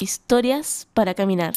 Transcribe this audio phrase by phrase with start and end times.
[0.00, 1.54] Historias para caminar.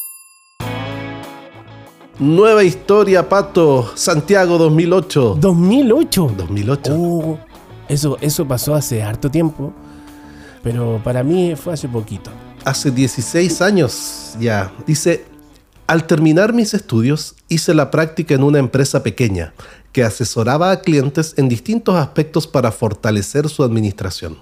[2.17, 3.91] Nueva historia, Pato.
[3.95, 5.37] Santiago 2008.
[5.39, 6.33] 2008.
[6.37, 6.95] 2008.
[6.95, 7.37] Uh,
[7.87, 9.71] eso, eso pasó hace harto tiempo,
[10.63, 12.31] pero para mí fue hace poquito.
[12.65, 14.73] Hace 16 años ya.
[14.87, 15.23] Dice,
[15.85, 19.53] al terminar mis estudios, hice la práctica en una empresa pequeña
[19.91, 24.37] que asesoraba a clientes en distintos aspectos para fortalecer su administración.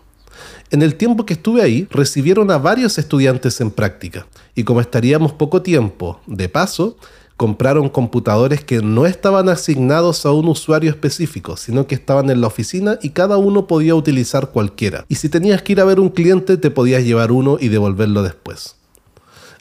[0.72, 5.34] En el tiempo que estuve ahí, recibieron a varios estudiantes en práctica, y como estaríamos
[5.34, 6.96] poco tiempo, de paso,
[7.38, 12.48] compraron computadores que no estaban asignados a un usuario específico, sino que estaban en la
[12.48, 15.06] oficina y cada uno podía utilizar cualquiera.
[15.08, 18.24] Y si tenías que ir a ver un cliente, te podías llevar uno y devolverlo
[18.24, 18.76] después.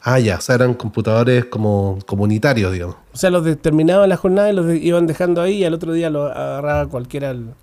[0.03, 2.97] Ah, ya, o sea, eran computadores como comunitarios, digamos.
[3.13, 5.93] O sea, los terminaban la jornada y los de- iban dejando ahí y al otro
[5.93, 7.31] día lo agarraba cualquiera.
[7.31, 7.55] al-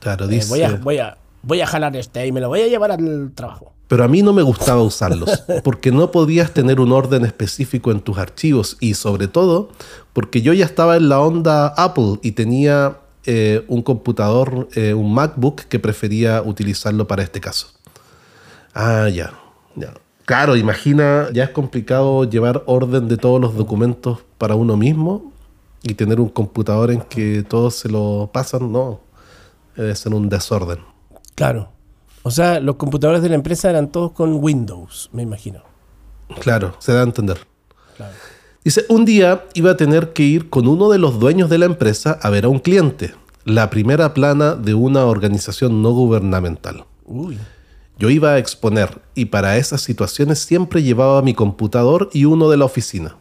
[0.00, 0.48] Claro, eh, dice.
[0.48, 3.32] voy, a, voy, a, voy a jalar este y me lo voy a llevar al
[3.34, 3.72] trabajo.
[3.88, 8.00] Pero a mí no me gustaba usarlos, porque no podías tener un orden específico en
[8.00, 9.70] tus archivos y sobre todo
[10.12, 15.12] porque yo ya estaba en la onda Apple y tenía eh, un computador, eh, un
[15.12, 17.68] MacBook que prefería utilizarlo para este caso.
[18.74, 19.34] Ah, ya,
[19.76, 19.92] ya.
[20.24, 25.32] Claro, imagina, ya es complicado llevar orden de todos los documentos para uno mismo
[25.82, 29.00] y tener un computador en que todos se lo pasan, no,
[29.76, 30.91] debe ser un desorden.
[31.34, 31.70] Claro.
[32.22, 35.62] O sea, los computadores de la empresa eran todos con Windows, me imagino.
[36.40, 37.38] Claro, se da a entender.
[37.96, 38.14] Claro.
[38.64, 41.66] Dice, un día iba a tener que ir con uno de los dueños de la
[41.66, 46.84] empresa a ver a un cliente, la primera plana de una organización no gubernamental.
[47.04, 47.38] Uy.
[47.98, 52.56] Yo iba a exponer y para esas situaciones siempre llevaba mi computador y uno de
[52.56, 53.16] la oficina.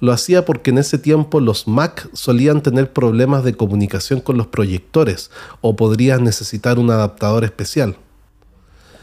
[0.00, 4.46] Lo hacía porque en ese tiempo los Mac solían tener problemas de comunicación con los
[4.48, 7.96] proyectores o podrías necesitar un adaptador especial.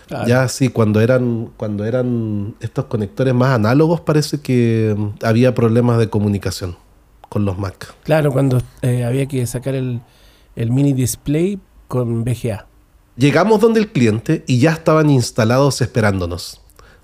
[0.08, 0.28] Claro.
[0.28, 6.00] Ya sí, cuando eran, cuando eran estos conectores más análogos parece que mm, había problemas
[6.00, 6.76] de comunicación
[7.30, 7.94] con los Mac.
[8.04, 10.02] Claro, cuando eh, había que sacar el,
[10.56, 12.68] el mini display con VGA.
[13.16, 16.61] Llegamos donde el cliente y ya estaban instalados esperándonos.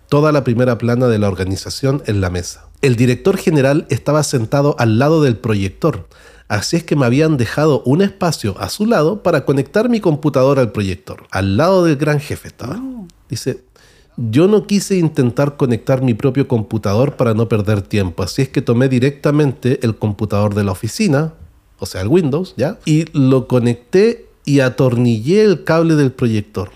[0.09, 2.69] Toda la primera plana de la organización en la mesa.
[2.81, 6.07] El director general estaba sentado al lado del proyector,
[6.47, 10.61] así es que me habían dejado un espacio a su lado para conectar mi computadora
[10.61, 11.25] al proyector.
[11.31, 12.81] Al lado del gran jefe estaba.
[13.27, 13.65] Dice,
[14.15, 18.61] yo no quise intentar conectar mi propio computador para no perder tiempo, así es que
[18.61, 21.33] tomé directamente el computador de la oficina,
[21.79, 22.79] o sea, el Windows, ¿ya?
[22.85, 26.71] Y lo conecté y atornillé el cable del proyector.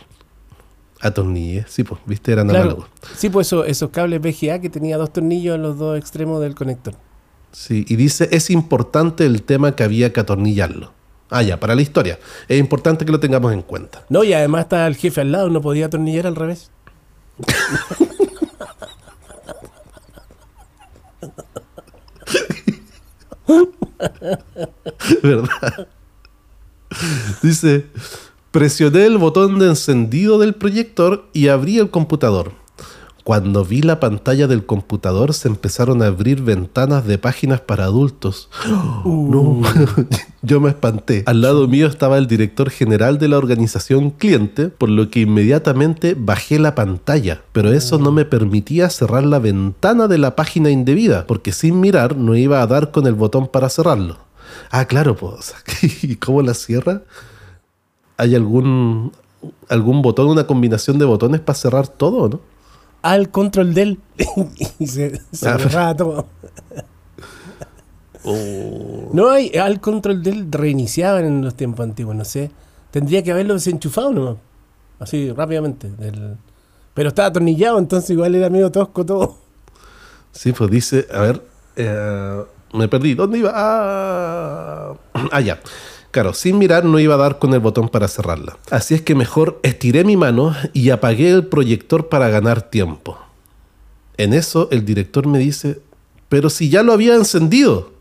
[1.01, 2.63] Atornillé, sí, pues, viste, eran Claro.
[2.63, 2.89] análogos.
[3.17, 6.55] Sí, pues eso- esos cables VGA que tenía dos tornillos en los dos extremos del
[6.55, 6.93] conector.
[7.51, 10.93] Sí, y dice, es importante el tema que había que atornillarlo.
[11.29, 12.19] Ah, ya, para la historia.
[12.47, 14.05] Es importante que lo tengamos en cuenta.
[14.09, 16.69] No, y además estaba el jefe al lado, no podía atornillar al revés.
[25.23, 25.87] ¿Verdad?
[27.41, 27.85] Dice,
[28.51, 32.51] presioné el botón de encendido del proyector y abrí el computador.
[33.23, 38.49] Cuando vi la pantalla del computador se empezaron a abrir ventanas de páginas para adultos.
[39.03, 39.61] No,
[40.41, 41.23] yo me espanté.
[41.25, 46.15] Al lado mío estaba el director general de la organización cliente, por lo que inmediatamente
[46.17, 47.41] bajé la pantalla.
[47.51, 52.17] Pero eso no me permitía cerrar la ventana de la página indebida, porque sin mirar
[52.17, 54.17] no iba a dar con el botón para cerrarlo.
[54.69, 55.53] Ah, claro, pues.
[56.03, 57.03] ¿Y cómo la cierra?
[58.21, 59.11] ¿Hay algún,
[59.67, 62.39] algún botón, una combinación de botones para cerrar todo, no?
[63.01, 63.99] Al control del.
[64.79, 66.27] y se, se Ah, cerraba todo.
[69.13, 69.49] No hay.
[69.57, 72.51] Al control del reiniciaban en los tiempos antiguos, no sé.
[72.91, 74.35] Tendría que haberlo desenchufado nomás.
[74.99, 75.89] Así, rápidamente.
[75.89, 76.37] del-
[76.93, 79.37] Pero estaba atornillado, entonces igual era medio tosco todo.
[80.31, 81.41] Sí, pues dice, a ver,
[81.75, 82.43] eh,
[82.73, 83.15] me perdí.
[83.15, 83.51] ¿Dónde iba?
[83.55, 84.93] Ah,
[85.31, 85.59] ah, ya.
[86.11, 88.57] Claro, sin mirar no iba a dar con el botón para cerrarla.
[88.69, 93.17] Así es que mejor estiré mi mano y apagué el proyector para ganar tiempo.
[94.17, 95.79] En eso el director me dice,
[96.27, 97.91] pero si ya lo había encendido.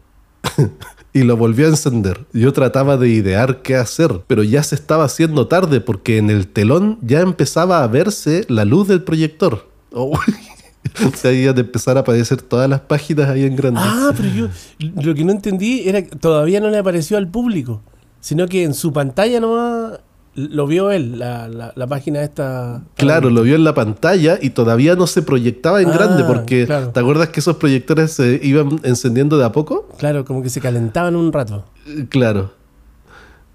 [1.13, 2.27] y lo volvió a encender.
[2.33, 6.47] Yo trataba de idear qué hacer, pero ya se estaba haciendo tarde porque en el
[6.47, 9.69] telón ya empezaba a verse la luz del proyector.
[11.15, 13.81] Sea, iban a empezar a aparecer todas las páginas ahí en grande.
[13.83, 14.49] Ah, pero yo
[14.81, 17.83] lo que no entendí era que todavía no le apareció al público,
[18.21, 20.01] sino que en su pantalla nomás
[20.37, 22.83] lo vio él, la, la, la página esta.
[22.97, 26.67] Claro, lo vio en la pantalla y todavía no se proyectaba en Ah, grande porque
[26.67, 26.91] claro.
[26.91, 29.89] ¿te acuerdas que esos proyectores se iban encendiendo de a poco?
[29.99, 31.65] Claro, como que se calentaban un rato.
[31.87, 32.53] Eh, Claro.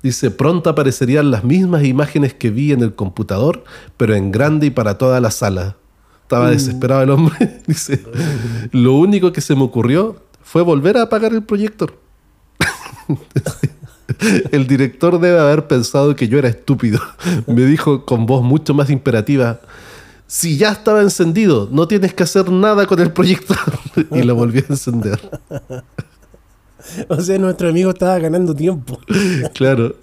[0.03, 3.63] Dice, pronto aparecerían las mismas imágenes que vi en el computador,
[3.97, 5.77] pero en grande y para toda la sala.
[6.21, 7.62] Estaba desesperado el hombre.
[7.67, 8.03] Dice,
[8.71, 11.97] lo único que se me ocurrió fue volver a apagar el proyector.
[14.51, 17.00] El director debe haber pensado que yo era estúpido.
[17.47, 19.59] Me dijo con voz mucho más imperativa,
[20.27, 23.57] si ya estaba encendido, no tienes que hacer nada con el proyector.
[24.12, 25.19] Y lo volví a encender.
[27.10, 29.00] O sea, nuestro amigo estaba ganando tiempo.
[29.54, 29.96] Claro.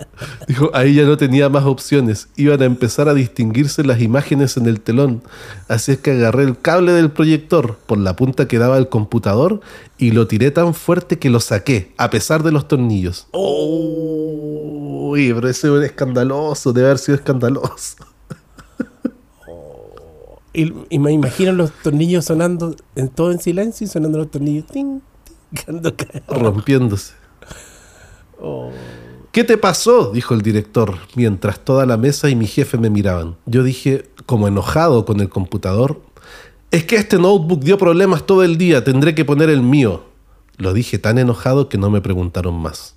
[0.47, 2.29] Dijo, ahí ya no tenía más opciones.
[2.37, 5.23] Iban a empezar a distinguirse las imágenes en el telón.
[5.69, 9.61] Así es que agarré el cable del proyector por la punta que daba el computador
[9.99, 13.27] y lo tiré tan fuerte que lo saqué, a pesar de los tornillos.
[13.33, 17.97] Uy, pero ese era escandaloso, debe haber sido escandaloso.
[20.55, 24.67] Y, y me imagino los tornillos sonando en todo en silencio y sonando los tornillos.
[24.67, 25.01] Ting.
[26.29, 27.15] Rompiéndose.
[28.41, 28.71] Oh.
[29.33, 30.13] ¿Qué te pasó?
[30.13, 33.37] dijo el director, mientras toda la mesa y mi jefe me miraban.
[33.47, 36.03] Yo dije, como enojado con el computador,
[36.71, 40.03] es que este notebook dio problemas todo el día, tendré que poner el mío.
[40.59, 42.95] Lo dije tan enojado que no me preguntaron más.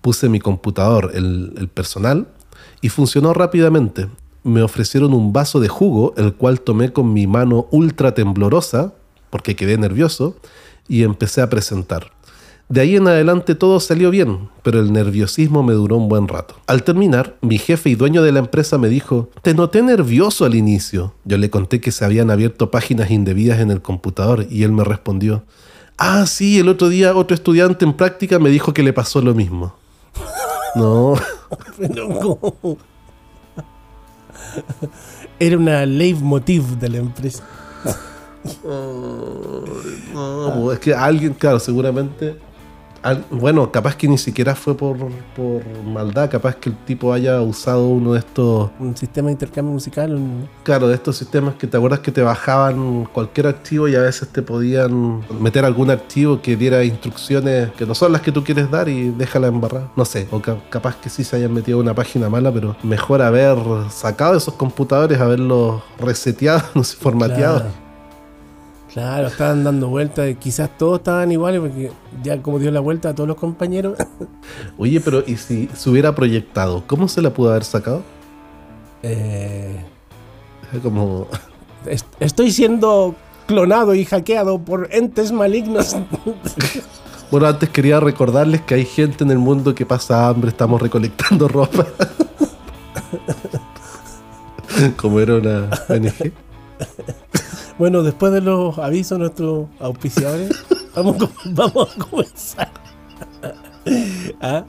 [0.00, 2.26] Puse mi computador, el, el personal,
[2.80, 4.08] y funcionó rápidamente.
[4.42, 8.94] Me ofrecieron un vaso de jugo, el cual tomé con mi mano ultra temblorosa,
[9.30, 10.36] porque quedé nervioso,
[10.88, 12.12] y empecé a presentar.
[12.68, 16.54] De ahí en adelante todo salió bien, pero el nerviosismo me duró un buen rato.
[16.66, 20.54] Al terminar, mi jefe y dueño de la empresa me dijo, te noté nervioso al
[20.54, 21.12] inicio.
[21.26, 24.84] Yo le conté que se habían abierto páginas indebidas en el computador y él me
[24.84, 25.44] respondió,
[25.98, 29.34] ah, sí, el otro día otro estudiante en práctica me dijo que le pasó lo
[29.34, 29.74] mismo.
[30.74, 31.12] No.
[35.38, 37.46] Era una leitmotiv de la empresa.
[40.14, 42.36] no, es que alguien, claro, seguramente...
[43.02, 44.96] al- bueno, capaz que ni siquiera fue por,
[45.34, 49.72] por maldad, capaz que el tipo haya usado uno de estos Un sistema de intercambio
[49.72, 50.14] musical.
[50.14, 54.00] un- Claro, de estos sistemas que te acuerdas que te bajaban cualquier archivo y a
[54.02, 58.44] veces te podían meter algún archivo que diera instrucciones que no son las que tú
[58.44, 59.88] quieres dar y déjala embarrar.
[59.96, 63.20] No sé, o ca- capaz que sí se hayan metido una página mala, pero mejor
[63.22, 63.58] haber
[63.90, 67.58] sacado esos computadores, haberlos reseteado, no sé, formateado.
[67.62, 67.81] Claro.
[68.92, 70.34] Claro, estaban dando vueltas.
[70.38, 71.90] Quizás todos estaban iguales porque
[72.22, 73.96] ya como dio la vuelta a todos los compañeros.
[74.78, 76.84] Oye, pero ¿y si se hubiera proyectado?
[76.86, 78.02] ¿Cómo se la pudo haber sacado?
[79.02, 79.82] eh,
[80.82, 81.26] Como...
[81.86, 83.14] est- estoy siendo
[83.46, 85.96] clonado y hackeado por entes malignos.
[87.30, 91.48] Bueno, antes quería recordarles que hay gente en el mundo que pasa hambre, estamos recolectando
[91.48, 91.86] ropa.
[94.98, 96.30] Como era una ONG.
[97.78, 100.50] Bueno, después de los avisos nuestros auspiciadores,
[100.94, 102.70] vamos, a comenzar.
[104.40, 104.64] ¿Ah?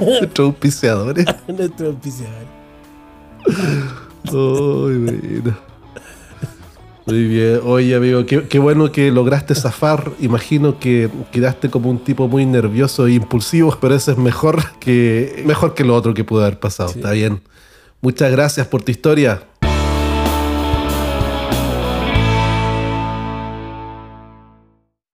[0.00, 1.26] Nuestros auspiciadores.
[1.48, 2.48] Nuestros auspiciadores.
[3.46, 5.56] Ay, bueno.
[7.06, 7.60] Muy bien.
[7.64, 10.12] Oye, amigo, qué, qué bueno que lograste zafar.
[10.20, 15.42] Imagino que quedaste como un tipo muy nervioso e impulsivo, pero eso es mejor que,
[15.46, 16.88] mejor que lo otro que pudo haber pasado.
[16.88, 17.00] Sí.
[17.00, 17.42] Está bien.
[18.00, 19.42] Muchas gracias por tu historia.